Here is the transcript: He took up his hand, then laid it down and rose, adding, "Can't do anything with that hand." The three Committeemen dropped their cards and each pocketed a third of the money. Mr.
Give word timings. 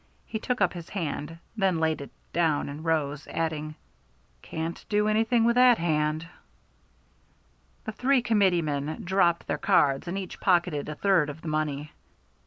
He 0.25 0.39
took 0.39 0.61
up 0.61 0.73
his 0.73 0.89
hand, 0.89 1.37
then 1.55 1.79
laid 1.79 2.01
it 2.01 2.09
down 2.33 2.69
and 2.69 2.83
rose, 2.83 3.27
adding, 3.27 3.75
"Can't 4.41 4.83
do 4.89 5.07
anything 5.07 5.43
with 5.45 5.53
that 5.57 5.77
hand." 5.77 6.27
The 7.83 7.91
three 7.91 8.23
Committeemen 8.23 9.03
dropped 9.03 9.45
their 9.45 9.59
cards 9.59 10.07
and 10.07 10.17
each 10.17 10.39
pocketed 10.39 10.89
a 10.89 10.95
third 10.95 11.29
of 11.29 11.43
the 11.43 11.47
money. 11.49 11.91
Mr. 11.93 11.99